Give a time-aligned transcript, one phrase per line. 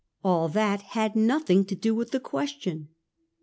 [0.23, 2.89] All that had nothing to do with the question.